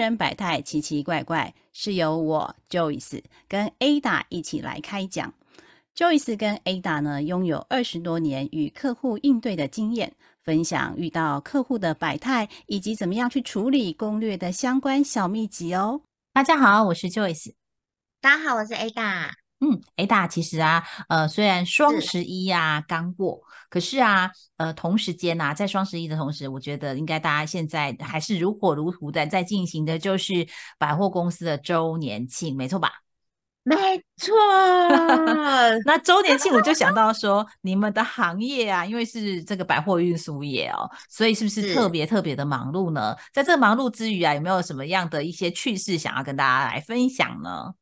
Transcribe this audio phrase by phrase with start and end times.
[0.00, 5.34] 客人百态奇奇怪怪，是由我 Joyce 跟 Ada 一起来开讲。
[5.94, 10.10] Joyce 跟 Ada 呢，拥有二十多年与客户应对的经验，
[10.42, 16.00] 分享遇到客户的百态以及怎么样去处理攻略的相关小秘籍哦。
[16.32, 17.52] 大家好，我是 Joyce。
[18.22, 19.39] 大家好，我是 Ada。
[19.62, 32.90] 嗯，Ada，其实啊，呃，虽然双十一呀刚过，可是啊，呃，同时间呐，在双十一的同时，我觉得应该大家现在还是如火如荼的在进行的，就是百货公司的周年庆，没错吧？
[33.62, 33.76] 没
[34.16, 34.34] 错。
[35.84, 43.14] 那周年庆我就想 到说，你们的行业啊，因为是这个百货运输业哦，所以是不是特别特别的忙碌呢？
[43.34, 47.74] 在这忙碌之余啊，有没有什么样的一些趣事想要跟大家来分享呢？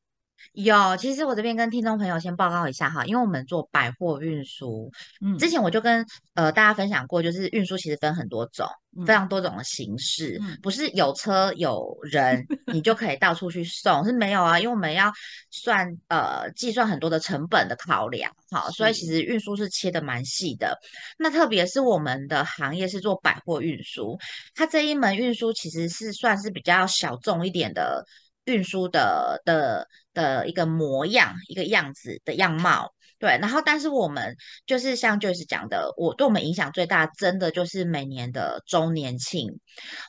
[0.52, 6.04] 有，其实我这边跟听众朋友先报告一下哈，因为我们做百货运输，嗯，之前我就跟
[6.34, 8.66] 呃大家分享过，就是运输其实分很多种，
[9.06, 15.12] 非常多种的形式，不是有车有人你就可以到处去送，是没有啊，因为我们要
[15.50, 20.76] 算呃计算很多的成本的考量，哈，所以其实运输是切的蛮细的。
[21.18, 24.18] 那特别是我们的行业是做百货运输，
[24.54, 28.04] 它这一门运输其实是算是比较小众一点的。
[28.48, 33.38] 运输的的的一个模样，一个样子的样貌，对。
[33.40, 34.34] 然后，但是我们
[34.66, 39.60] 就是像就是讲的，我对我们影响最大，真的就是每年的周年庆，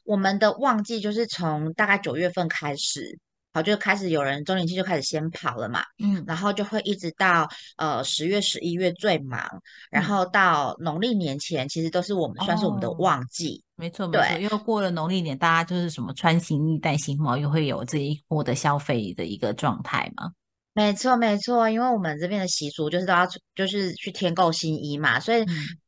[0.06, 3.20] 我们的旺季就是从大概九月份开始。
[3.60, 9.46] 好，就开始有人周年庆就开始先跑了嘛，嗯，然后就会一直到呃十月、十一月最忙，
[9.92, 13.62] 然后到农历年前，其实都是我们算是我们的旺季。
[13.76, 20.32] 没错，没错，因为过了农历年，大家就是什么穿新衣、戴新帽，又会有这一波的消费的一个状态嘛。
[20.74, 25.44] 没错，没错，因为我们这边的习俗就是都要就是去添购新衣嘛，所以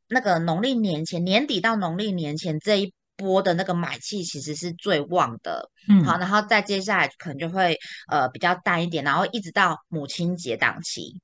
[0.09, 2.94] 那个农历年前年底到农历年前这一。
[3.21, 7.77] 波的那个买气其实是最旺的，嗯，好，然后再接下来可能就会
[8.09, 11.21] 呃比较淡一点，然后一直到母亲节档期，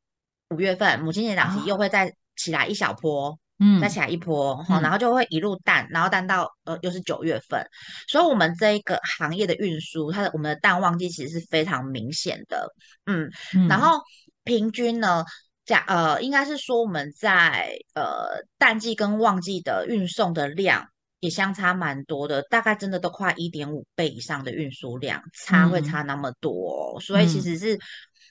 [0.51, 7.65] 五月份母亲节档期又会再起来一小波，嗯，再起来一波，好，然后就会一路淡，然后淡到呃又是九月份，
[8.07, 12.71] 所以我们这一个行业的运输，它的我们的淡旺季其实是非常明显的，
[13.07, 13.29] 嗯，
[13.67, 13.99] 然后
[14.43, 15.25] 平均呢，
[15.65, 20.87] 假呃应该是说我们在呃淡季跟旺季的运送的量。
[21.19, 27.77] 也相差蛮多的，大概真的都快一点五倍以上的运输量，差会差那么多，所以其实是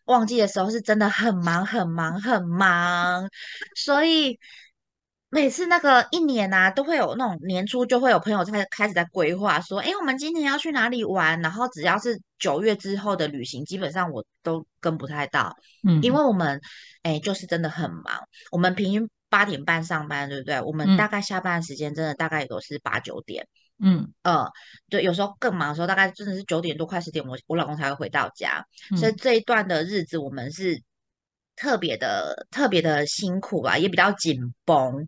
[0.05, 3.29] 旺季的时候是真的很忙很忙很忙，
[3.75, 4.39] 所以
[5.29, 11.41] 每次那个一年啊，都会有那种年初就会有朋友在开始在规划说，哎，我们今年要去哪里玩？
[11.43, 16.61] 然后只要是九月之后的旅行，基本上我都跟不太到，嗯，因为我们
[17.03, 18.05] 哎就是真的很忙，
[18.53, 19.11] 我们平均。
[19.29, 20.61] 八点半上班，对不对？
[20.61, 23.47] 我们大概下班时间真的大概也都是八九点，
[23.81, 24.49] 嗯呃，
[24.89, 28.65] 对，有时候更忙的时候，大概真的是九点多快十点，我我老公才会回到家。
[28.97, 30.81] 所以这一段的日子，我们是
[31.57, 35.05] 特别的特别的辛苦吧，也比较紧绷。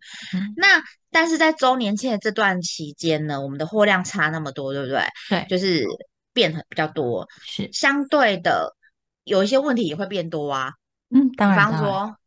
[0.57, 5.01] 那但是在周年庆的这段期间呢，我们的货量差那么多，对不对？
[5.29, 5.85] 对，就是
[6.33, 8.75] 变很比较多，是相对的
[9.23, 10.71] 有一些问题也会变多啊。
[11.09, 12.17] 嗯，当然，比方说，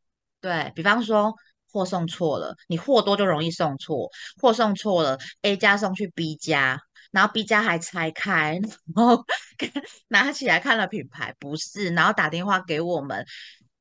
[0.41, 1.35] 对比方说。
[1.73, 4.09] 货送错了，你货多就容易送错。
[4.41, 6.79] 货送错了，A 家送去 B 家，
[7.11, 8.61] 然后 B 家还拆开，
[8.95, 9.25] 然后
[10.09, 13.25] 拿起来看了品牌不是，然后打电话给我们，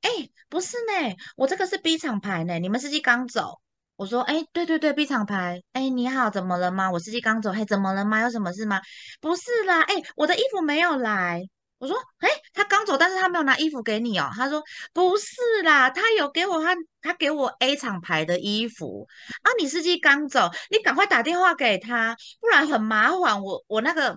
[0.01, 0.09] 哎，
[0.50, 3.59] 不是呢，我这个是 B 厂牌呢，你们司机刚走。
[3.97, 6.90] 我说，哎，对对对，B 厂牌，哎，你好，怎么了吗？
[6.91, 8.19] 我司机刚走，嘿，怎么了吗？
[8.22, 8.81] 有什么事吗？
[9.19, 11.44] 不是啦，哎，我的衣服没有来。
[11.81, 14.30] 我说，哎，他刚走，但是他没有拿衣服给你哦。
[14.36, 14.62] 他说，
[14.94, 19.08] 不是啦，他有给我他他给我 A 厂牌的衣服
[19.42, 19.50] 啊。
[19.58, 23.42] 你司机刚走，你赶快打电话给他，不然很麻烦。
[23.42, 24.16] 我我那个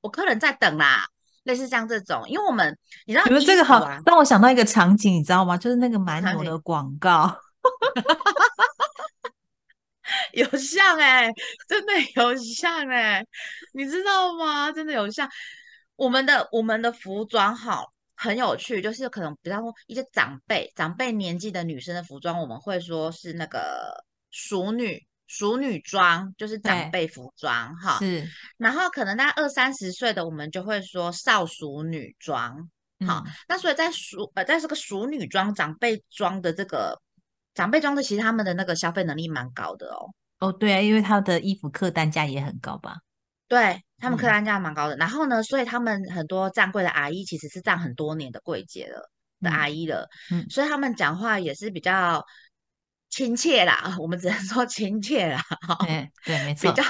[0.00, 1.08] 我客人在等啦，
[1.42, 5.58] 类似像这种，因为我们你知道，你们这个好让我想到一个场景，你知道吗？
[5.58, 7.40] 就是那个蛮牛的广告，
[10.32, 11.28] 有像哎，
[11.68, 13.26] 真的有像哎，
[13.72, 14.70] 你知道吗？
[14.70, 15.28] 真的有像。
[15.96, 17.82] 我们的我们的服装哈
[18.14, 27.98] 很有趣，就是可能比方说一些长辈长辈年纪的女生的服装，我们会说是那个熟女熟女装，就是长辈服装哈。
[27.98, 28.26] 是，
[28.58, 32.70] 然后可能在二三十岁的，我们就会说少熟女装。
[33.06, 36.98] 好，那所以在熟呃在这个熟女装长辈装的这个
[37.54, 40.08] 长辈装的，其实他们的那个消费能力蛮高的哦。
[40.38, 42.96] 哦，对啊，因为他的衣服客单价也很高吧。
[43.48, 49.10] 对他们客单价蛮高的，然后呢，所以他们很多站柜的阿姨其实是站很多年的柜姐了
[49.40, 52.24] 的阿姨了，嗯，所以他们讲话也是比较
[53.10, 55.42] 亲切啦， 我们只能说亲切啦，
[55.86, 56.84] 对对，没错，比较。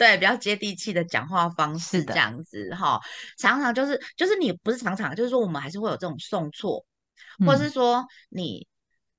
[0.00, 2.98] 对，比较接地气的讲话方式这样子哈。
[3.36, 6.82] 常常就是就是你不是常常就是说我们还是会有这种送错，
[7.44, 8.66] 或者是说你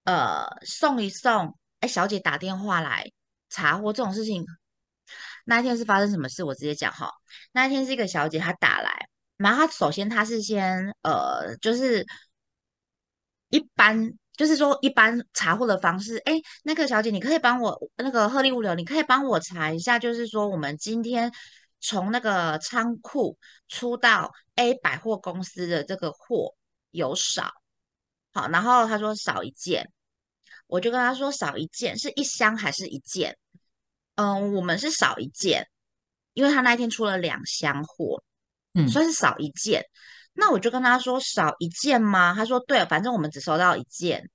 [0.05, 3.05] 呃送一送，哎，小姐打电话来
[3.47, 4.43] 查货这种事情，
[5.45, 6.43] 那一天是发生什么事？
[6.43, 7.09] 我直接讲哈。
[7.51, 9.07] 那一天是一个小姐她打来，
[9.37, 12.05] 然后她首先她是先呃就是
[13.49, 14.13] 一般。
[14.37, 16.33] 就是说，一般查货的方式，哎，
[16.63, 21.31] 那个小姐，你可以帮我那个鹤立物流，你可以帮我查一下，就是说我们今天
[21.79, 26.55] 从那个仓库出到 A 百货公司的这个货
[26.89, 27.51] 有少，
[28.33, 29.91] 好，然后他说少一件，
[30.65, 33.37] 我就跟他说少一件是一箱还是一件？
[34.15, 35.67] 嗯，我们是少一件，
[36.33, 38.23] 因为他那一天出了两箱货，
[38.73, 39.85] 嗯，所以是少一件。
[40.33, 42.33] 那我就跟他说少一件吗？
[42.33, 44.29] 他说对，反正我们只收到一件，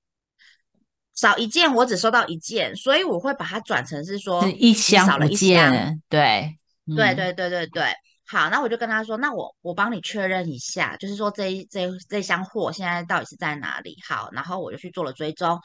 [1.15, 5.71] 少一件我只收到一件，所以我会把它转成是说一箱少了一箱，
[6.07, 6.57] 对，
[6.95, 7.83] 对对对对对。
[8.29, 13.95] 好，那我就跟他说，那我我帮你确认一下，就是说这这这箱货现在到底是在哪里？
[14.05, 15.57] 好，然后我就去做了追踪，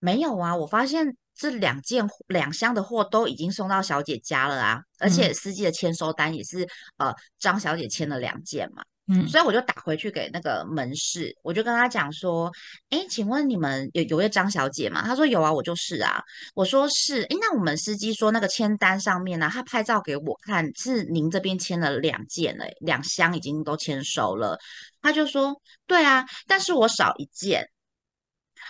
[0.00, 8.82] 没有啊，我发现这两件两箱的货都已经送到小姐家了啊，而且司机的签收单也是呃张小姐签了两件嘛。
[9.10, 12.52] 嗯，所以我就打回去给那个门市，我就跟他讲说，
[12.90, 15.02] 哎，请问你们有有位张小姐吗？
[15.02, 16.20] 他说有啊，我就是啊。
[16.54, 24.58] 我说是，哎，那我们司机说那个签单上面呢，他拍照给我看，是您这边签了两件了，两箱已经都签收了。
[25.00, 25.54] 他就说，
[25.86, 27.66] 对啊，但是我少一件，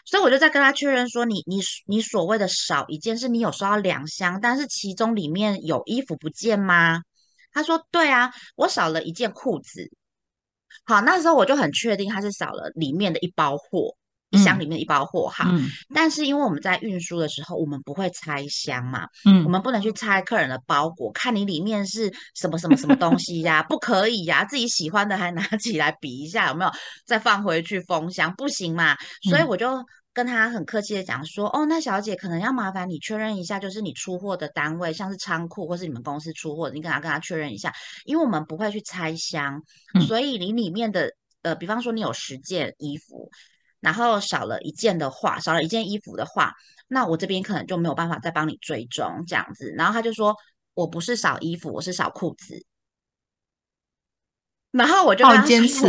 [0.05, 7.03] 所以我就在跟他确认说，你你你所谓的少一件，是你有收到两箱，但是其中里面有衣服不见吗？
[7.53, 9.91] 他说，对啊，我少了一件裤子。
[10.85, 13.97] 好，那时候我就很确定他是少了里面的一包货，
[14.31, 15.51] 一箱里面一包货哈。
[15.95, 26.71] 但是因为我们在运输的时候，我们不会拆箱嘛，嗯，我们不能去拆客人的包裹，看你里面是什么什么什么东西呀， 不可以呀，自己喜欢的还拿起来比一下有没有，
[27.07, 28.97] 再放回去封箱，不行嘛。
[29.29, 29.85] 所以我就。
[30.15, 37.73] 跟他很客气的讲说，哦，那小姐可能要麻烦你确认一下，就是你出货的单位，像是仓库或是你们公司出货，你跟他跟他确认一下，
[38.05, 39.63] 因为我们不会去拆箱，
[40.09, 43.31] 所以你里面的呃，比方说你有十件衣服，
[43.81, 46.53] 然后少了一件的话，少了一件衣服的话，
[46.89, 49.73] 那我这边可能就没有办法再帮你追踪这样子。
[49.77, 50.35] 然后他就说，
[50.75, 52.65] 我不是少衣服，我是少裤子。
[54.73, 55.85] 然后我就好坚持。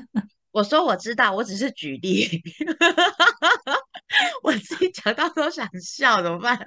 [0.52, 2.42] 我说我知道，我只是举例，
[4.42, 6.58] 我自己讲到都想笑，怎么办？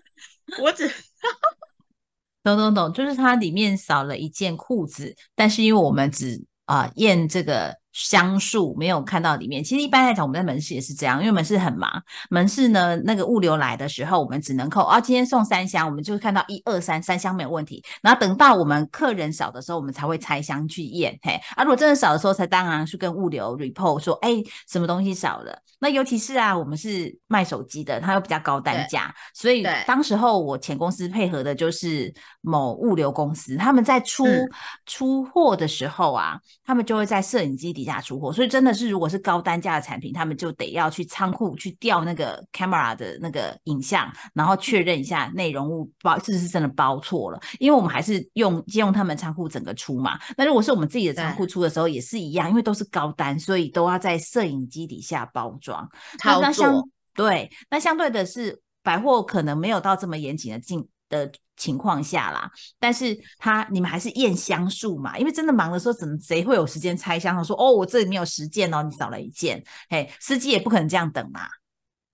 [0.61, 0.87] 我只
[2.43, 7.75] 懂懂懂，就是它里面少了一件裤子，但是因为我们只啊验这个。
[7.97, 11.91] 箱数没有看到里面，其实一般来讲，我们在门市也是这样，因为门市很忙。
[12.29, 17.83] 门市呢，那个物流来的时候，我们只能扣啊，今天送三箱，我们就看到一二三三箱没有问题。
[18.03, 21.17] 然后等到我们客人少的时候，我们才会拆箱去验。
[21.23, 25.59] 嘿，啊，如果真的少的时候，才当然去跟物流 report 说，哎，什么东西少了。
[25.79, 34.23] 那尤其是啊，我们是卖手机的，它又比较高单价，所以当时候我前公司配合的就是某物流公司，他们在出
[34.85, 37.86] 出货的时候啊，他们就会在摄影机底。
[37.87, 47.39] 下出货，所以真的是，如果是高单价的产品，他们就得要去仓库去调那个 camera 的那个影像，然后确认一下内容物包是不是真的包错了。
[47.59, 50.19] 因为我们还是用借用他们仓库整个出嘛。
[50.35, 55.89] 那如果是我们自己的仓库出的时候，也是一样，因为都是高单，所以都要在摄影机底下包装
[56.19, 56.87] 操作。
[57.15, 61.31] 对，那相对的是百货可能没有到这么严谨的进的。
[61.57, 62.49] 情况下啦，
[62.79, 67.43] 但是他你们还是验箱数嘛，因为真的忙的时候，怎么谁会有时间拆箱？
[67.43, 71.41] 说哦，我这里没有十件哦，你少了一件，嘿，司机也不可能这样等嘛。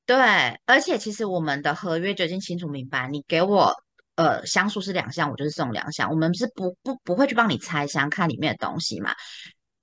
[0.05, 0.17] 对，
[0.65, 3.73] 而且其实我们的合约就已经清楚明白，你给我
[4.15, 9.13] 呃箱数是两箱，我就是送两箱，我们是不不不会去帮你拆箱看里面的东西嘛。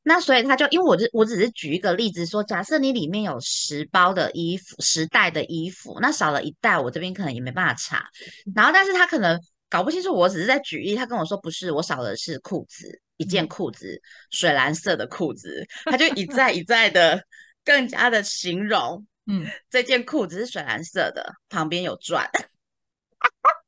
[0.03, 8.09] 那所以他就因为我只我只是举一个例子说，假设你里面有十包的衣服，十袋的衣服，那少了一袋，我这边可能也没办法查。
[8.55, 9.39] 然后，但是他可能
[9.69, 10.97] 搞不清楚，我只是在举例。
[10.97, 15.67] 他跟我说不是，我少的是裤子，一件裤子，水蓝色的裤子。
[15.85, 17.23] 他就一再一再的
[17.63, 22.29] 更加的形容，嗯，这件裤子是水蓝色的，旁边有钻。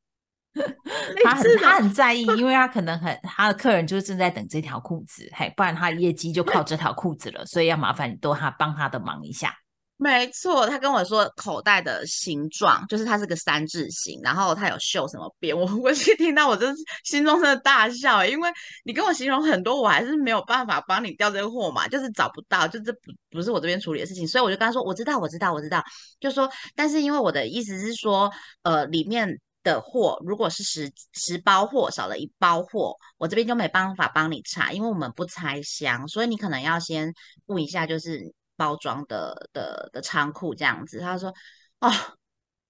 [1.25, 9.54] 他很他很在意， 因为他可能很他的客人就是正在等这条裤子，嘿，不然他的业绩就靠这条裤子了，所以要麻烦你多他帮他的忙一下。
[9.97, 18.50] 没错，他跟我说口袋的形状就是它是个三字形，然后他有绣什么边，我 我去听到我真是心中真的大笑，因为
[18.85, 22.99] 你跟我形容很多，我还是没有办法帮你调这个货嘛，就是找不到，就这不
[23.30, 25.80] 不是我这边处理的事情，所以我就跟他说我知道我知道我知道，
[26.18, 28.28] 就说但是因为我的意思是说，
[28.62, 29.38] 呃，里面。
[29.62, 37.12] 的货，如果是十十包货少了一包货，我这边就没办法帮你查，因为我们不拆箱，所以你可能要先
[37.47, 40.99] 问一下，就是包装的的的仓库这样子。
[41.00, 41.33] 他说
[41.81, 41.90] 哦，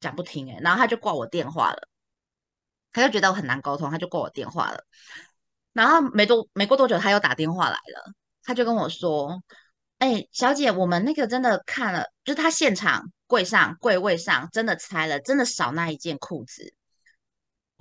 [0.00, 1.88] 讲不听诶，然后他就挂我电话了，
[2.92, 4.84] 他就觉得我很难沟通，他就挂我电话了。
[5.72, 8.12] 然后没多没过多久，他又打电话来了，
[8.44, 9.42] 他就跟我说
[9.98, 16.74] ：“哎，小姐，我们那个真的看了，就是他现场柜上柜位上真的拆了，真的少那一件裤子。”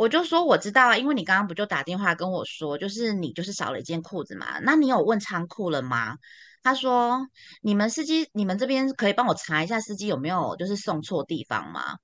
[0.01, 4.57] 我就说我知道啊，因为你刚刚不就打电话跟我说，就是你就是少了一件裤子嘛？
[4.63, 6.17] 那你有问仓库了吗？
[6.63, 7.27] 他说
[7.61, 11.97] ：“你们司机，你们这边可以帮我查一下司机有没有就是送错地方吗？”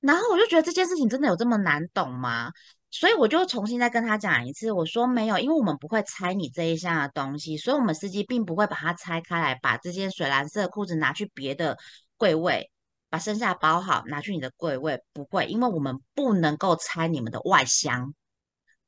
[0.00, 2.50] 然后我就觉得这件事情真的有这么难懂吗？
[2.90, 11.76] 所以我就重新再跟他讲一次，我说没有，因为我们不会拆你这一项的东西，所以我们司机并不会把它拆开来，把这件水蓝色裤子拿去别的
[12.16, 12.70] 柜位，
[13.14, 18.12] 把剩下包好拿去你的柜位，不会，因为我们不能够拆你们的外箱，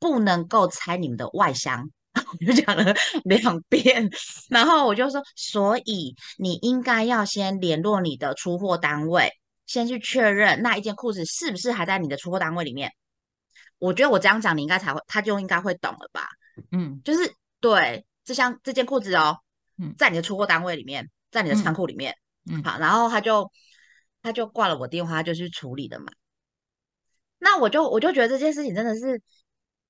[0.01, 1.89] 不能够拆你们的外箱，
[2.41, 2.93] 我就讲了
[3.23, 4.11] 两遍，
[4.51, 9.31] 然后我就说，所以你应该要先联络你的出货单位，
[9.65, 12.91] 先去确认那一件裤子是不是还在你的出货单位里面。
[13.79, 16.27] 我觉得我这样讲，你应该才会，他就应该会懂了吧？
[16.73, 19.39] 嗯，就是对，这箱这件裤子哦，
[19.97, 22.17] 在你的出货单位里面，在你的仓库里面，
[22.51, 23.49] 嗯，好，然后他就
[24.27, 26.07] 他就挂了我电话，就去处理了嘛。
[27.39, 29.23] 那我就我就觉得这件事情真的是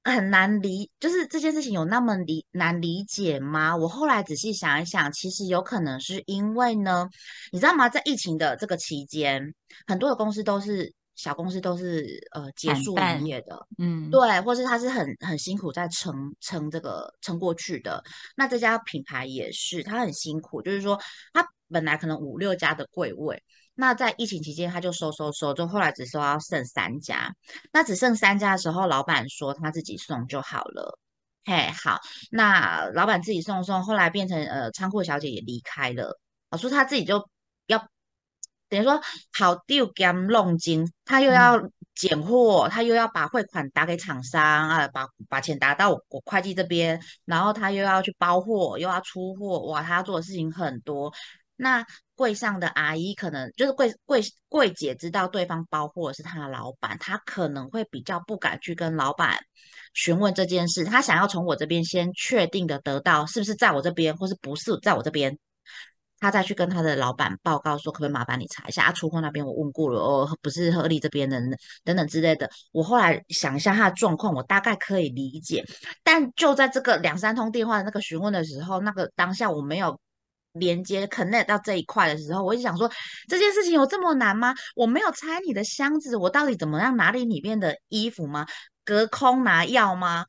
[0.04, 3.76] 很难理，就是这件事情有那么理难理解吗？
[3.76, 7.08] 我后来仔细想一想，其实有可能是因为呢，
[7.50, 7.88] 你知道吗？
[7.88, 9.54] 在疫情的这个期间，
[9.86, 10.94] 很多的公司都是。
[11.16, 18.04] 小公司都是呃结束营业的，嗯，对，或是他是很很辛苦在撑撑这个撑过去的。
[18.36, 21.00] 那这家品牌也是，他很辛苦，就是说
[21.32, 23.42] 他本来可能五六家的柜位，
[23.76, 27.32] 那在疫情期间他就收收收，就后来只收要剩三家。
[27.72, 30.98] 那只剩三家的时候，老板说他自己送就好了。
[31.44, 32.00] 嘿，好，
[32.32, 36.18] 那老板自己送送，后来变成呃仓库小姐也离开了，
[36.50, 37.28] 我说他自己就
[37.66, 37.86] 要。
[38.68, 39.00] 等于说
[39.32, 41.56] 好丢 gam 弄金，他又要
[41.94, 51.14] 拣货，他又要把汇款打给厂商啊，把把钱打到我会计这边，然后他又要去包货，又要出货，哇，他要做的事情很多。
[51.54, 51.86] 那
[52.16, 59.38] 柜上的阿姨可能就是柜柜柜姐知道对方包货是他的老板，他可能会比较不敢去跟老板
[59.94, 65.38] 询问这件事，他想要从我这边先确定的得到是不是在我这边，或是不是在我这边。
[66.18, 68.84] 他再去跟他的老板报告说，可不可以麻烦你查一下？
[68.84, 71.38] 啊，出货那边我问过了哦，不是合力这边的
[71.84, 72.48] 等等之类的。
[72.72, 75.62] 我后来想一下他的状况，我大概可以理解。
[76.02, 80.00] 但就在这个两三通电话的那个询问的时候，那个当下我没有
[80.58, 82.90] 连接 connect 到这一块的时候，我就想说，
[83.28, 84.54] 这件事情有这么难吗？
[84.74, 88.46] 我没有拆你的箱子，我到底怎么样拿你里面的衣服吗？
[88.84, 90.26] 隔空拿药吗？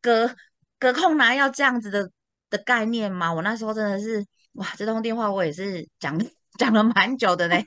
[0.00, 0.34] 隔
[0.78, 2.10] 隔空拿药这样子的
[2.50, 3.32] 的概念吗？
[3.32, 4.24] 我那时候真的是。
[4.56, 6.18] 哇，这通电话我也是讲
[6.58, 7.64] 讲了蛮久的嘞，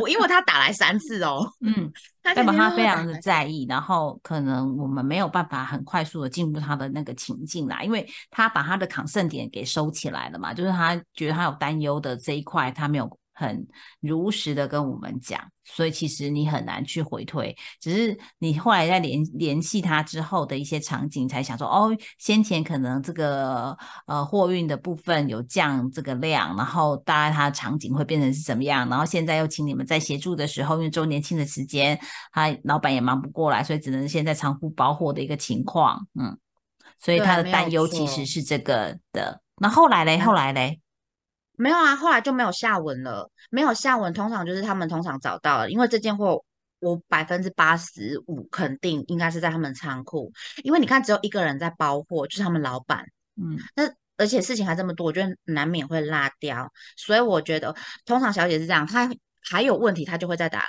[0.00, 1.92] 我因为他打来三次哦，嗯，
[2.22, 13.19] 代表他非常的在意，然后可能我们没有办法很快速的进入他的那个情境啦，因为他把他的抗胜点给收起来了嘛，就是他觉得他有担忧的这一块他没有。
[13.40, 13.66] 很
[14.00, 23.74] 如实的跟我们讲，所以其实你很难去回推，只是你后来在联联系他之后的一些场景，才想说哦，先前可能这个
[24.06, 31.98] 呃货运的部分有降这个量，然后大概它的场景会变成是怎么样，然后现在又请你们在协助的时候，因为周年庆的时间，
[32.32, 36.36] 他老板也忙不过来，所以只能现在仓库包货的一个情况，嗯，
[36.98, 39.40] 所以他的担忧其实是这个的。
[39.56, 40.78] 那后来嘞，后来嘞。
[41.60, 43.30] 没有啊，后来就没有下文了。
[43.50, 46.42] 没有下文，通常就是他们通常找到了，因为这件货
[46.78, 50.32] 我百分之八十五肯定应该是在他们仓库，
[50.64, 53.04] 因为你看只有一个人在包货，就是他们老板。
[53.36, 56.72] 嗯，那而且事情还这么多，我觉得难免会落掉。
[56.96, 57.76] 所以我觉得
[58.06, 59.10] 通常小姐是这样，她
[59.42, 60.66] 还有问题，她就会再打来；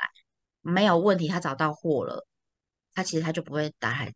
[0.60, 2.28] 没有问题，她找到货了，
[2.94, 4.14] 她其实她就不会打来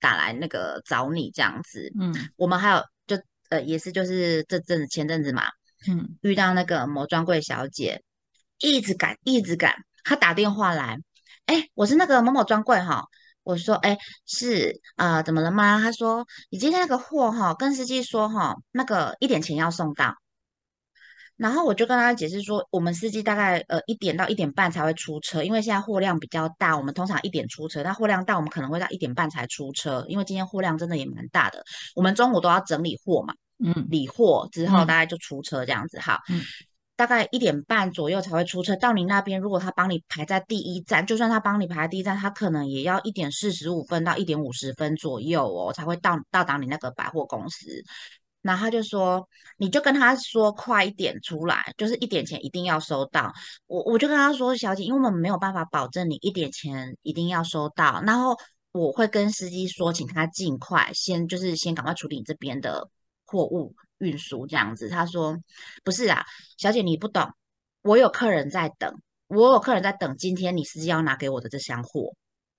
[0.00, 1.90] 打来那个找你这样子。
[1.98, 5.44] 嗯，我们还有就呃也是就是这阵子前阵子嘛。
[5.88, 8.02] 嗯，遇到那个某专柜小姐，
[8.58, 9.74] 一直赶，一直赶。
[10.04, 10.98] 她打电话来，
[11.46, 13.04] 哎，我是那个某某专柜哈。
[13.42, 15.80] 我说，哎，是啊，怎么了吗？
[15.80, 20.14] 她说，你今天那个货哈，跟司机说哈，那个一点前要送到。
[21.36, 33.32] 然后我就跟他解释说，我们司机大概呃一点到一点半才会出车，因为现在货量比较大，我们通常一点出车，但货量大，我们可能会到一点半才出车，因为今天货量真的也蛮大的，我们中午都要整理货嘛。
[33.62, 36.18] 嗯，理货之后大概就出车这样子，好。
[36.28, 36.40] 嗯，
[36.96, 38.76] 大概一点半左右才会出车。
[38.76, 47.82] 到你那边，如果他帮你排在第一站，就算他帮你排在第一站，他可能也要一点四十五分到一点五十分左右哦，才会到到达你那个百货公司。
[48.42, 49.26] 然后他就说，
[49.56, 53.32] 你就跟他说快一点出来，就是一点前一定要收到。
[53.66, 58.36] 我我就跟他说，小姐，因为我们没有办法保证你一点前一定要收到，然后
[58.72, 62.88] 我会跟司机说，请他尽快先就是先赶快处理你这边的
[63.30, 64.88] 货物运输这样子。
[64.88, 65.38] 他说
[65.84, 66.24] 不是啊，
[66.58, 67.32] 小姐你不懂，
[67.82, 72.14] 我有客人在等，我有客人在等，今天你司机要拿给我的这箱货，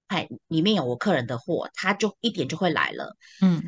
[0.07, 3.61] 哎，里面有我客人的货，他就一点就会来了，嗯。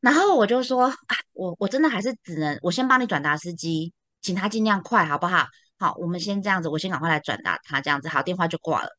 [0.00, 5.46] 然后我就说啊，我我真的还是只能我先帮你转达司机，请他尽量快，好不好？
[5.78, 8.90] 好，我们先这样子，我先赶快来转达他这样子，好，电话就挂了。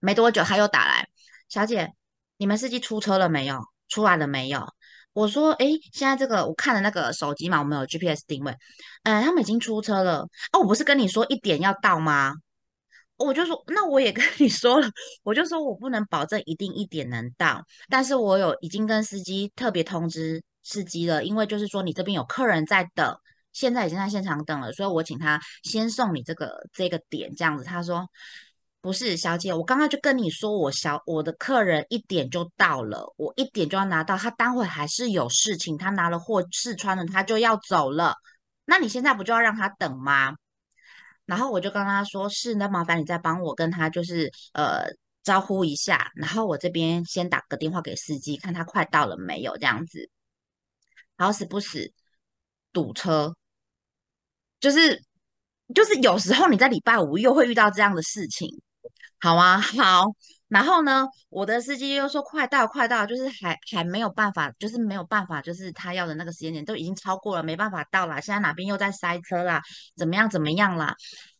[0.00, 1.08] 没多久他又打来，
[1.48, 1.92] 小姐，
[2.38, 3.60] 你们司机出车了没有？
[3.88, 4.66] 出来了没有？
[5.12, 8.54] 我说，哎，现在这个我看了那个手机嘛，我们有 GPS 定位，
[9.02, 10.20] 呃，他们已经出车了。
[10.52, 12.34] 哦，我不是跟你说一点要到吗？
[13.16, 14.88] 我就说，那我也跟你说了，
[15.22, 23.14] 我就说我不能保证一定一点能到，但是我有已经跟司机特别通知司机了，因为就是说你这边有客人在等，
[23.52, 27.64] 现在已经在现场等了，所以我请他先送你这个这个点这样子。
[27.64, 28.08] 他说
[28.80, 38.14] 不是，小姐，我刚刚就跟你说，我小我的客人一点就到了，我一点就要拿到，他待会还是有事情，他拿了货试穿了，他就要走了，
[38.64, 40.34] 那你现在不就要让他等吗？
[41.26, 44.86] 然后我就跟他说：“是，那麻烦你再帮我跟他就是呃
[45.22, 50.10] 招呼一下，然后我这边先打个电话给司机，看他快到了没有这样子。
[51.16, 51.92] 好死不死
[52.72, 53.36] 堵车，
[54.58, 55.02] 就是
[55.74, 58.60] 就是有时候你在礼拜五又会遇到这样的事情，
[59.20, 59.58] 好吗？
[59.78, 60.04] 好。
[60.48, 68.20] 然后呢，我的司机又说快到快到，就是还还没有办法，就是没有办法，就是他要的那个时间点都已经超过了，没办法到了。
[68.20, 69.62] 现在哪边又在塞车啦？
[69.96, 70.96] 怎么样怎么样啦？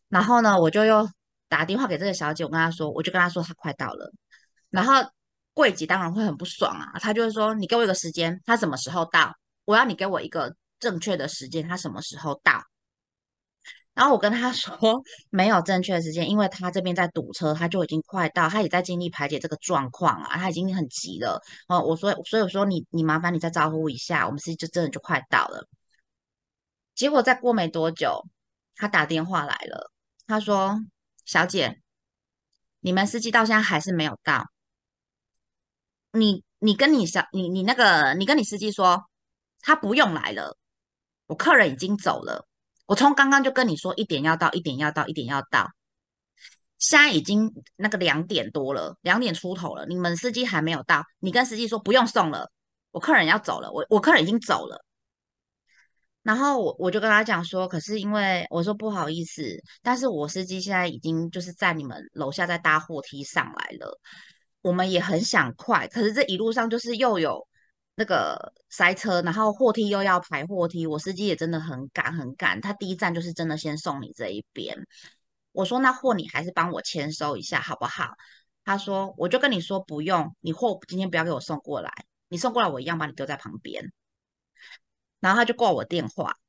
[0.09, 1.09] 然后呢，我就又
[1.49, 4.13] 打电话给这个小姐，我跟她说，我就跟她说她快到了。
[4.71, 4.95] 然后
[5.55, 9.35] 柜姐当然会很不爽啊，她就是说你给我一个时间，他什么时候到？
[9.65, 12.63] 我要你给我一个正确的时间，他什么时候到？
[13.95, 21.41] 然后我跟他 说没有正确的时间，因为他这边在堵车，他就已经快到，他也在尽力排解这个状况啊，他已经很急了。
[21.69, 25.67] 哦，我说，所以我说你你麻烦你再招呼一下，我们司机就真的就快到了。
[26.95, 28.25] 结果再过没多久，
[28.77, 29.91] 他打电话来了，
[30.27, 30.79] 他说
[31.25, 31.81] ：“小姐，
[32.81, 34.47] 你们司机到现在还是没有到，
[36.13, 39.03] 你你跟你小你你那个你跟你司机说，
[39.61, 40.57] 他不用来了，
[41.27, 42.47] 我客人已经走了。”
[42.91, 45.71] 我从刚刚就跟你说一点要到，一点要到，一点要到，
[46.77, 52.51] 现在已经那个两点多了，两点出头了，你们司机还没有到，你跟司机说不用送了，
[52.91, 54.85] 我客人要走了，我我客人已经走了，
[56.25, 64.01] 然后我我就跟他讲说，可是因为我说不好意思，但是我司机现在已经就是在你们楼下在搭货梯上来了，
[64.63, 67.47] 我们也很想快，可是这一路上就是又有。
[68.01, 72.59] 那个塞车，然后货梯又要排货梯，我司机也真的很赶很赶。
[72.59, 74.75] 他第一站就是真的先送你这一边。
[75.53, 78.15] 我说那货你还是帮我签收一下好不好？
[78.65, 81.93] 他说我就跟你说不用，你货今天不要给我送过来，
[82.29, 83.93] 你送过来我一样把你丢在旁边。
[85.21, 86.40] 然后他就挂我电话。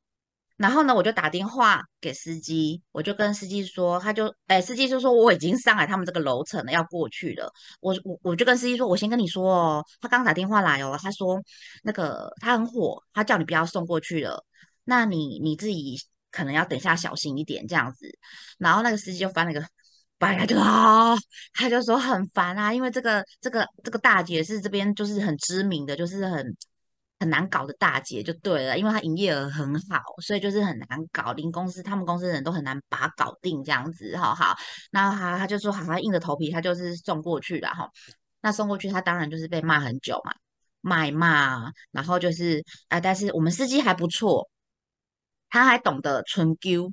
[0.62, 7.52] 然后呢，我就打电话给司机，我就跟司机说，他就，哎，司机就说我已经上来他们这个楼层了，要过去了。
[7.80, 11.42] 我我我就跟司机说，我先跟你说哦，他刚打电话来哦，他说
[11.82, 14.46] 那个他很火，他叫你不要送过去了，
[14.84, 15.98] 那你你自己
[16.30, 18.06] 可能要等下小心一点这样子。
[18.60, 19.66] 然后那个司机就翻了个
[20.20, 21.16] 白眼，啊，
[21.54, 26.56] 他就说很烦啊，因为这个这个这个大姐是这边就是很知名的，就是很。
[27.22, 31.32] 很难搞的大姐就对了，因为她营业额很好，所以就是很难搞。
[31.34, 34.56] 林公司他们公司的人都很难把她搞定这样子，好好。
[34.90, 37.88] 那他他就说，好，他硬着头皮，他就是送过去了哈。
[38.42, 40.34] 那送过去，他当然就是被骂很久嘛，
[40.82, 44.50] 骂骂，然后就是啊，但是我们司机还不错，
[45.48, 46.92] 他还懂得春 Q。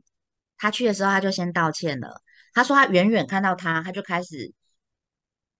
[0.58, 2.20] 他去的时候，他就先道歉了。
[2.52, 4.52] 他说他远远看到他，他就开始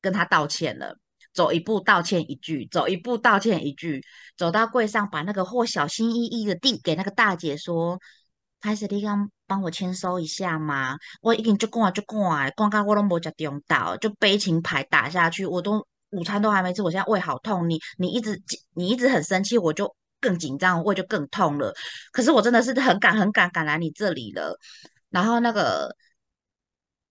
[0.03, 0.99] 跟他道歉了。
[1.33, 4.03] 走一步道歉一句，走一步道歉一句，
[4.37, 7.99] 走到柜上把那个货小心翼翼的递给那个大姐说
[8.61, 10.97] ：“拍摄你刚帮我签收一下吗？
[11.21, 17.69] 我已经就挂就挂，挂到我都没吃中到，就悲情牌打下去，我都午餐都还没吃，我现在胃好痛。
[17.69, 18.41] 你你一直
[18.75, 21.73] 你一直很生气，我就更紧张，胃就更痛了。
[22.13, 24.59] 可是我真的是很赶很赶赶来你这里了，
[25.11, 25.95] 然后那个。”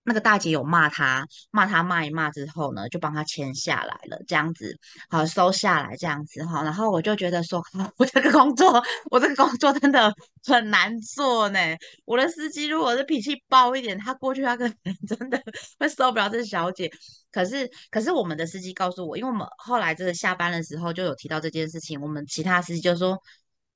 [0.08, 4.74] 那个大姐有骂他，骂他骂一骂之后呢，就帮他签下来了，这样子，
[5.10, 6.64] 好收下来这样子哈。
[6.64, 7.62] 然后我就觉得说，
[7.98, 10.14] 我这个工作，我这个工作真的
[10.46, 11.60] 很难做呢。
[12.06, 15.38] 我的司机如果是脾气暴一点，他过去他可能真的
[15.78, 16.90] 会受不了这小姐。
[17.30, 23.22] 可是，可是我们的司机告诉我，因为我们后来这个下班的时候就有提到这件事情，我们其他司机就说。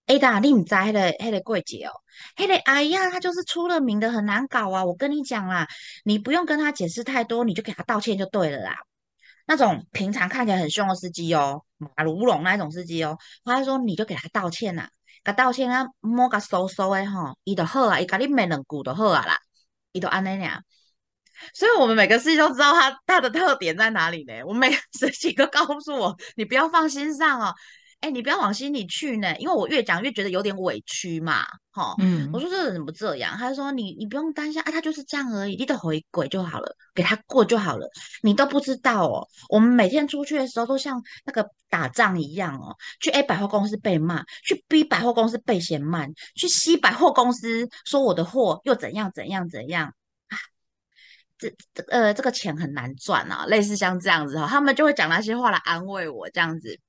[0.07, 1.91] 哎，大你唔知迄个迄个柜姐哦，
[2.35, 4.83] 迄个哎呀，他就是出了名的很难搞啊！
[4.83, 5.67] 我跟你讲啦，
[6.03, 8.75] 你不用跟他解释太多，你就给他道歉就对了啦。
[9.45, 14.89] 那种平常看起来很凶的司机哦，马如龙那种司机哦，他说你就给他道歉呐，
[15.23, 19.39] 给道歉啊，摸个收收的吼，伊就好啊，伊甲你没两句就好啊啦，
[19.93, 20.61] 伊就安尼俩。
[21.53, 24.43] 所以我们每个司机都知道他他的特点在哪里呢？
[24.45, 27.55] 我每个司机都告诉我，你不要放心上哦。
[28.01, 33.37] 哎，你不要往心里去呢，因为我越讲越觉得有点委屈嘛，哈，嗯，我说这人怎么这样？
[33.37, 37.87] 他说你你不用担心啊，他就是这样而已，你得回轨就好了，给他过就好了，
[38.23, 39.27] 你都不知道哦。
[39.49, 49.93] 我们每天出去的时候都像那个打仗一样哦，去 A 百货公司被骂，去 B 百货公司被嫌慢，去 C 百货公司说我的货又怎样怎样怎样
[50.29, 50.37] 啊，
[51.37, 56.79] 这这呃这个钱很难赚啊，类似像这样子哈，他们就会讲那些话来安慰我这样子。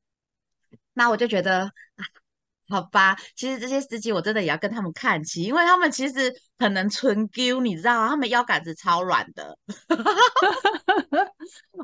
[0.94, 1.70] 那我就觉得，
[2.68, 9.58] 好吧，其实这些司机我真的也要跟他们看齐，因为他们其实很能纯 Q，，你知道他们腰杆子超软的。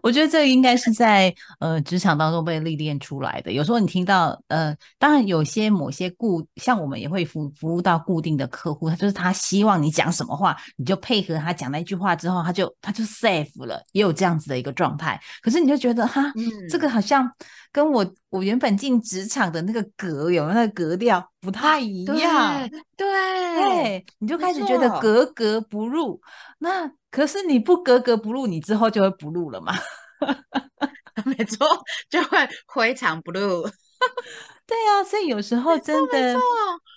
[0.00, 3.50] 我觉得这应该是在呃职场当中被历练出来的。
[3.50, 15.20] 有时候你听到呃，当然有些某些固，像我们也会服服务到固定的客户，他就是他希望你讲什么话，你就配合他讲那句话之后，他就他就 safe 了，也有这样子的一个状态。
[15.42, 16.32] 可是你就觉得哈，
[16.70, 17.28] 这个好像
[17.72, 26.20] 跟我我原本进职场的那个格有那个格调不太一样，对，你就开始觉得格格不入。
[26.58, 29.72] 那可是你不格格不入，你之后就会不入了嘛？
[31.24, 31.66] 没错，
[32.10, 33.62] 就会非常不入。
[34.66, 36.38] 对啊，所以有时候真的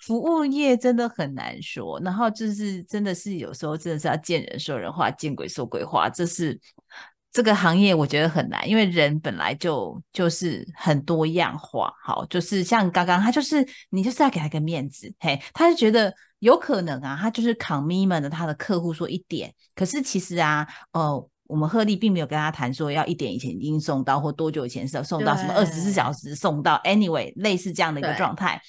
[0.04, 1.98] 服务业真的很难说。
[2.00, 6.08] 然后就是真的是有时候真的是要见人说人话，见鬼说鬼话。
[6.08, 6.58] 这是
[7.32, 11.92] 这个行业我觉得很难，因为人本来就就是很多样化。
[12.04, 16.14] 好，就是像刚刚他就是你就是要给他个面子，嘿，他就觉得。
[16.42, 28.60] 有可能啊，他就是扛咪们的他的客户说一点，可是其实啊，呃，我们鹤立并没有跟他谈说要一点以前已经送到，或多久以前是送到，什么二十四小时送到，anyway，类似这样的一个状态。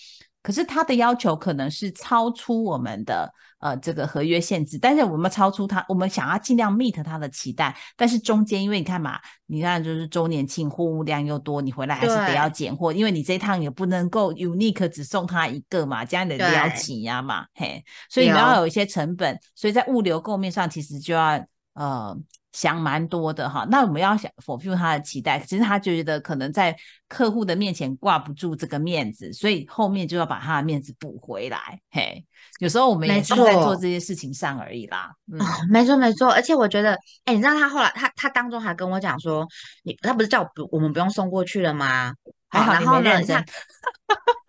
[0.43, 22.15] 可是他的要求可能是超出我们的呃这个合约限制，但是我们超出他，我们想要尽量 meet 他的期待，但是中间因为你看嘛，你看就是周年庆货物量又多，你回来还是得要拣货，因为你这一趟也不能够 unique 只送他一个嘛，这样的要挤压嘛，嘿，所以你要有一些成本，所以在物流购面上其实就要呃。
[22.53, 26.73] 想蛮多的哈，那我们要想否定他的期待，其实他觉得可能在
[27.09, 31.79] 客户的面前挂不住这个面子，所以后面就要把他的面子补回来。
[31.89, 32.23] 嘿，
[32.59, 35.11] 有时候我们也是在做这些事情上而已啦。
[35.31, 35.39] 嗯，
[35.69, 39.47] 没错没错，而且我觉得，哎，你知道他后来他他当中还跟我讲说，
[39.83, 42.13] 你他不是叫不我们不用送过去了吗？
[42.49, 43.43] 好，然后呢，他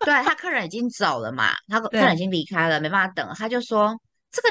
[0.05, 3.99] 对他客人已经走了嘛，他 客人已经离开了，没办法等，他就说
[4.31, 4.49] 这个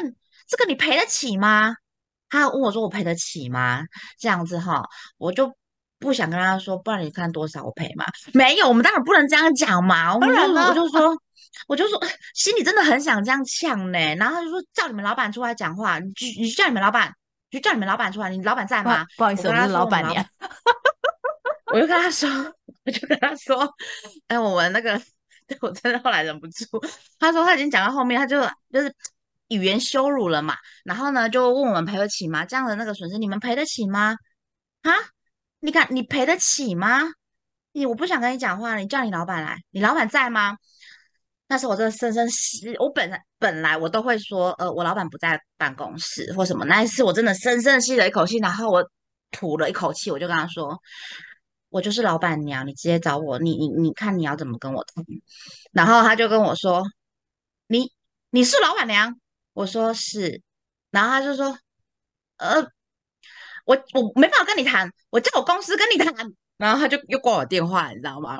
[0.49, 1.77] 这个你赔得起吗？
[2.35, 3.85] 他问我说：“我赔得起吗？”
[4.18, 4.83] 这样子哈，
[5.18, 5.53] 我就
[6.01, 8.05] 不想跟他说，不然你看多少我赔嘛？
[8.33, 10.14] 没有，我们当然不能这样讲嘛。
[10.14, 11.16] 我就我就说，
[11.68, 12.03] 我就说，
[12.35, 13.99] 心里真的很想这样呛呢。
[14.16, 17.12] 然后他就说：“叫你们老板出来讲话，你你叫你们老板，
[17.51, 18.29] 就叫你们老板出来。
[18.31, 20.27] 你老板在吗？”不好意思，我是老板娘。
[21.73, 22.29] 我就跟他说，
[22.85, 23.73] 我就跟他说
[24.27, 25.01] ：“哎，我们那个，
[25.62, 26.64] 我真的后来忍不住。”
[27.18, 28.40] 他说他已经讲到后面，他就
[28.73, 28.92] 就是。
[29.49, 30.57] 语言羞辱了嘛？
[30.85, 32.45] 然后呢，就问我们赔得起吗？
[32.45, 34.17] 这样的那个损失，你们赔得起吗？
[34.83, 34.93] 啊？
[35.61, 37.03] 你看你赔得起吗？
[37.73, 40.57] 你我不想跟你讲话，你叫你老板来，你老板在吗？
[41.47, 46.65] 那时候我真的深深吸，我本来本来我都会说，呃，我老板不在办公室或什么。
[46.65, 48.89] 那一次我真的深深吸了一口气，然后我
[49.31, 50.79] 吐了一口气，我就跟他说，
[51.69, 55.05] 我就是老板娘，你直接找我，你你你看你要怎么跟我谈。
[55.73, 56.83] 然后他就跟我说，
[57.67, 57.93] 你
[58.31, 59.19] 你是老板娘。
[59.55, 60.43] 我说是，
[60.90, 61.57] 然后他就说，
[62.37, 62.61] 呃，
[63.64, 66.12] 我我没办法跟你谈，我叫我公司跟你谈，
[66.59, 68.38] 然后他就又挂我电话，你知道吗？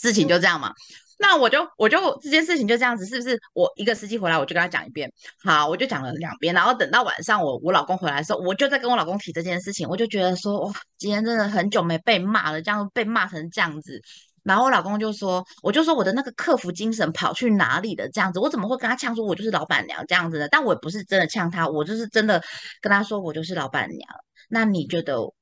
[0.00, 0.72] 事情就这样嘛。
[1.18, 3.40] 那我就我就这件事情就这样子，是不是？
[3.54, 5.10] 我一个司机回来，我就跟他讲一遍，
[5.42, 14.02] 好，我就讲了两遍，然后等到晚上我我老公回来的时候，我就在跟我老公提这件事情，我就觉得说，哇，今天真的很久没被骂了，这样被骂成这样子。
[14.46, 18.08] 然后我老公就说，我就说我的那个客服精神跑去哪里了？
[18.10, 20.48] 这样子，我怎么会跟他呛说，我就是老板娘这样子的？
[20.48, 22.40] 但我也不是真的呛他，我就是真的
[22.80, 24.08] 跟他说，我就是老板娘。
[24.48, 25.34] 那你觉得我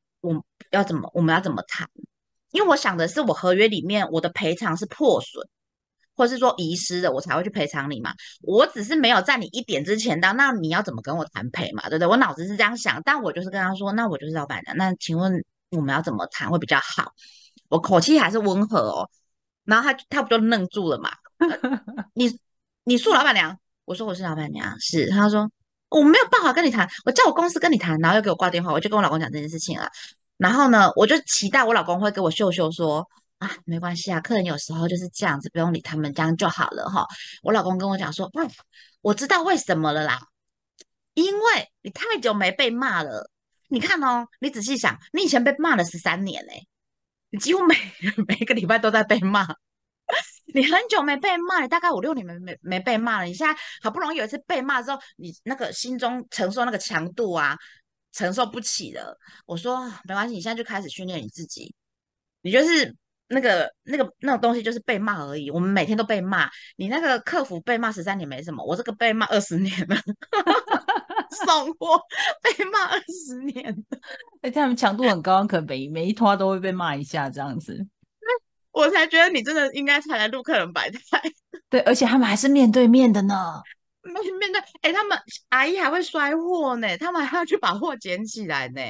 [0.70, 1.86] 要怎么，我们要怎么谈？
[2.50, 5.46] 因为我想的是，我合约里面我的赔偿是破损，
[6.16, 8.14] 或是说遗失的，我才会去赔偿你嘛。
[8.40, 11.82] 我只是没有在你一点之前到，那你要怎么跟我谈赔嘛？
[11.90, 12.08] 对不对？
[12.08, 14.76] 我脑子是这样想，但我就是跟他说，那我就是老板娘。
[14.76, 17.12] 那请问我们要怎么谈会比较好？
[17.68, 19.08] 我口气还是温和哦。
[19.64, 21.10] 然后他他不就愣住了嘛？
[22.14, 22.38] 你
[22.84, 23.58] 你是老板娘？
[23.84, 25.08] 我说我是老板娘，是。
[25.10, 25.50] 他说
[25.88, 29.88] 我没有办法跟你谈，我叫我公司跟你谈，然后又给我挂电话，我就跟我老公讲这件事情了。
[30.36, 37.06] 然后呢，我就期待我老公会给我秀秀说啊，没关系啊，客人有时候就是这样子，不用理他们，这样就好了哈。
[37.42, 38.50] 我老公跟我讲说，嗯，
[39.00, 40.20] 我知道为什么了啦，
[41.14, 43.30] 因为你太久没被骂了。
[43.68, 46.66] 你看哦，你仔细想，你以前被骂了十三年嘞，
[47.38, 47.74] 几乎每
[48.28, 49.46] 每个礼拜都在被骂。
[50.54, 53.24] 你很久没被骂，你大概五六年没没没被骂了。
[53.24, 57.56] 你现在好不容易有一次被骂之后，你那个心中承受那个强度啊。
[58.16, 61.74] 承受不起的，我说没关系，你现在就开始训练你自己，
[62.42, 62.94] 你就是
[63.26, 65.50] 那个那个那种东西，就是被骂而已。
[65.50, 69.96] 我们每天都被骂，你那个客服被骂十三年没什么，我这个被骂二十年了，
[71.34, 72.00] 送货
[72.42, 73.84] 被骂二十年，
[74.42, 77.86] 哎，他们强度很高，可能每每一拖都会被骂一下这样子。
[78.72, 80.98] 我才觉得你真的应该才来录客人百态，
[81.70, 83.62] 对，而且他们还是面对面的呢。
[84.02, 85.16] 面面对，哎，他们
[85.50, 88.80] 阿姨还会摔货呢，他们还要去把货捡起来呢。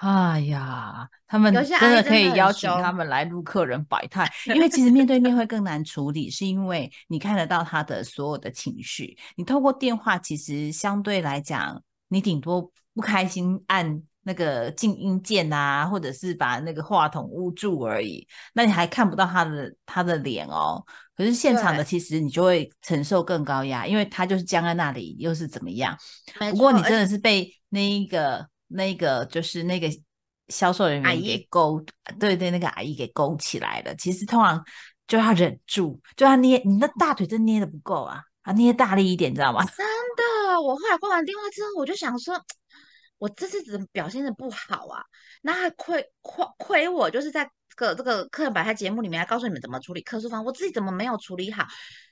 [0.00, 14.02] 哎呀，他们真的可以邀请他们来录客人百态，因为其实面对面会更难处理，是因为你看得到他的所有的情绪，你透过电话其实相对来讲，你顶多不开心按。
[14.22, 20.84] 那个静音键啊，或者是把那个话筒捂住而已，那你还看不到他的他的脸哦。
[21.16, 25.96] 可是现场的其实你就会承受更高压，因为他就是僵在那里，又是怎么样？
[26.50, 29.88] 不过你真的是被那一个那个就是那个
[30.48, 31.84] 销售人员给勾，
[32.18, 33.94] 对对，那个阿姨给勾起来了。
[33.96, 34.64] 其实通常
[35.06, 39.64] 就要忍住，就要捏你的大腿，真捏的不够啊，啊捏大力一点，知道吗？
[39.64, 42.42] 真的，我后来挂完电话之后，我就想说。
[43.20, 45.04] 我这次怎么表现的不好啊？
[45.42, 51.66] 那还亏亏亏我，就是在个这个客人百态节目里面，还告诉你们怎么处理客诉方，我自己怎么没有处理好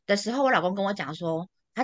[0.04, 1.82] 的时候，我老公跟我讲说，他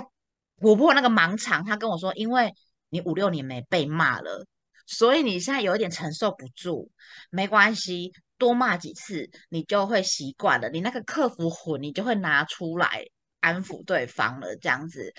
[0.61, 2.53] 突破那个盲肠，他跟我说，因为
[2.89, 4.45] 你五六年没被骂了，
[4.85, 6.89] 所以你现在有一点承受不住，
[7.29, 13.05] 没关系，多骂几次你就会习惯了，你那个客服魂你就会拿出来
[13.39, 15.13] 安抚对方了，这样子。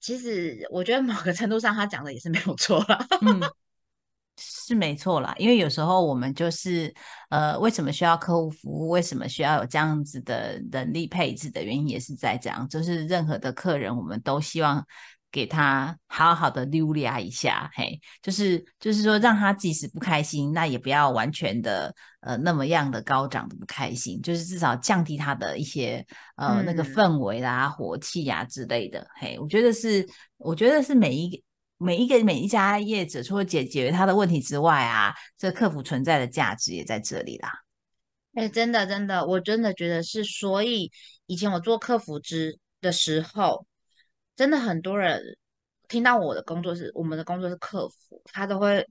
[0.00, 3.06] 其实我觉得某个程度上，他讲的也是没有错啦。
[4.38, 5.34] 是没错啦。
[5.38, 6.94] 因为有时候我们就是
[7.30, 8.88] 呃，为什么需要客户服务？
[8.90, 14.86] 为什么需要有这样子的人力配置的原因，也是在这样，就是任何的客人，我们都希望。
[15.32, 30.06] 给他好好的溜达一下，嘿，就是就是说，让他即使不开心，那也不要完全的呃那么样的高涨的不开心，就是至少降低他的一些呃那个氛围啦、火气呀之类的，嘿，我觉得是，
[30.38, 31.42] 我觉得是每一个
[31.76, 37.52] 每一个每一家业者，除了解决他的问题之外啊，这客服存在的价值也在这里啦。
[38.34, 40.90] 哎，真的真的，我真的觉得是，所以
[41.26, 43.66] 以前我做客服之的时候。
[44.36, 45.20] 真的很多人
[45.88, 48.86] 听到我的工作是我们的工作是客服，他都会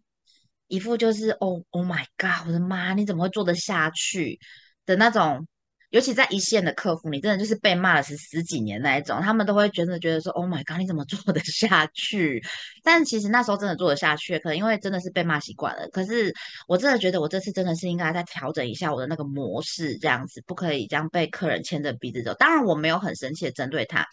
[0.67, 4.39] 一副就是哦，Oh my God，我的妈，你怎么会做得下去
[4.85, 5.47] 的那种？
[5.95, 12.43] 尤其在一线的客服，你真的就是被骂了十十几年那一种，他们都会觉得觉得说 Oh my God，你怎么做得 下去？
[12.83, 15.87] 但其实那时候真的做得下去，可能因为真的是被骂习惯了。
[15.91, 16.33] 可是
[16.67, 22.33] 我真的觉得我这次真的是应该再调整一下我的那个模式，这样子不可以这样被客人牵着鼻子走。
[22.33, 24.05] 当然我没有很生气的针对他。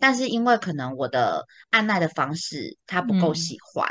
[0.00, 3.86] 但是因为可能我的按耐的方式他不够喜欢，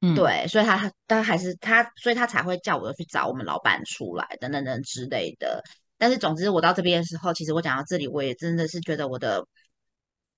[0.00, 5.62] 嗯，对，所以他他还是他，所以他才会叫我去找我们老板出来等等等之类的。
[6.00, 9.46] 但是总之我到这边的时候，其实我讲到这里，我也真的是觉得我的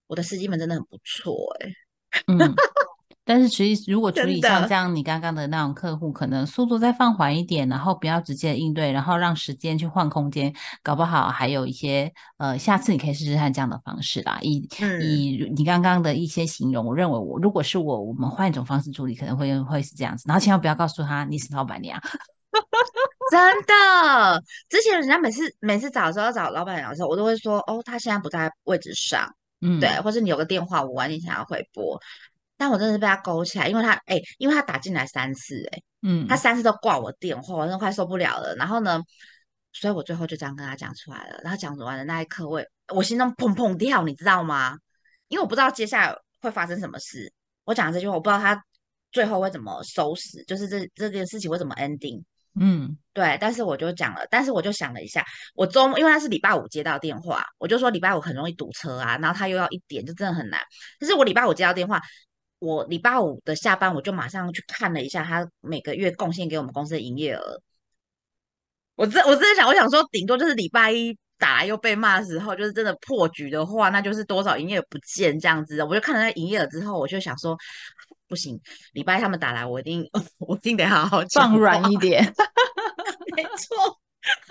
[0.09, 1.71] 我的司机们真的很不错，哎，
[2.27, 2.55] 嗯。
[3.25, 14.41] 但是其实，如果处理像这样你刚刚的那种客户，可能速度再放缓一点，然后不要直接应对，然后让时间去换空间，搞不好还有一些呃，下次你可以试试看这样的方式啦。
[14.43, 14.69] 以
[15.01, 20.25] 以你刚刚的一些形容，我认为我如果是我，我们换一种方式处理，可能会会是这样子。
[20.27, 21.97] 然后千万不要告诉他你是老板娘，
[23.31, 24.43] 真的。
[24.69, 29.29] 之前人家每次每次找的时候找老板娘的时候，我都会说哦，他现在不在位置上，
[29.61, 32.01] 嗯，对，或者你有个电话，我晚点想要回拨。
[32.57, 38.55] 但我真的是被他勾起来，因为他哎，因为他打进来三次哎，嗯，他三次都挂我电话，我真的快受不了了。
[38.57, 39.03] 然后呢，
[39.73, 41.41] 所以我最后就这样跟他讲出来了。
[41.43, 42.63] 然后讲完的那一刻，我
[42.95, 44.79] 我心中砰砰跳，你知道吗？
[45.29, 47.33] 因为我不知道接下来会发生什么事。
[47.65, 48.63] 我讲这句话，我不知道他
[49.11, 52.23] 最后会怎么收拾，就是这这件事情会怎么 ending。
[52.59, 53.39] 嗯，对。
[53.41, 60.61] 但是我就讲了，但是我就想了一下，我周末因为他是礼拜五接到电话，我就说礼拜五很容易堵车啊，然后他又要一点，就真的很难。
[61.01, 62.01] 但是我礼拜五接到电话，
[62.59, 67.61] 我礼拜五的下班我就马上去看了一下他每个月贡献给我们公司的营业额。
[68.95, 75.83] 我真我真的想，我想说，顶多就是礼拜一打来又被骂的时候，就是真的破局的话，那就是多少营业额不见这样子。
[75.83, 77.57] 我就看了那营业额之后，我就想说，
[78.33, 78.59] 不行，
[78.95, 80.09] 礼拜他们打来，我一定
[80.41, 82.25] 我一定得好好放软一点。
[83.37, 84.01] 没错，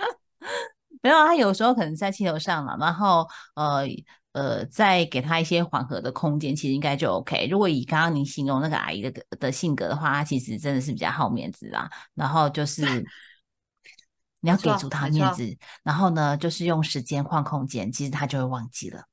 [1.02, 3.88] 没有他有时候可能在气头上了，然后呃
[4.34, 7.48] 呃，再给他一些缓和的空间，其实应该就 OK。
[7.50, 13.04] 如果以刚刚您形容那个阿姨的的性格的话，她其实真的是比较好面子啦，然后就是。
[14.44, 19.04] 你要给足他面子，然后呢，就是用时间换空间，其实她就会忘记了。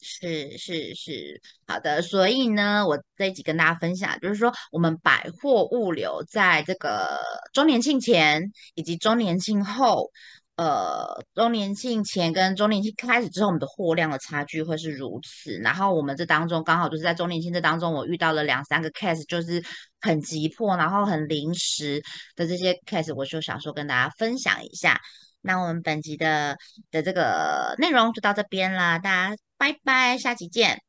[0.00, 2.02] 是是是，好的。
[2.02, 7.20] 所以呢，我这一集跟大家分享，就是说我们百货物流在这个
[7.52, 10.10] 周年庆前以及周年庆后。
[10.56, 15.52] 呃，周年庆前跟周年庆开始之后，我们的货量的差距会是如此。
[15.58, 19.62] 然后我们这当中刚好就是在周年庆这当中，我遇到了两三个 case，就是
[20.00, 22.02] 很急迫，然后很临时
[22.34, 25.00] 的这些 case，我就想说跟大家分享一下。
[25.42, 26.56] 那我们本集的
[26.90, 30.82] 的这个内容就到这边啦，大家拜拜，下集见。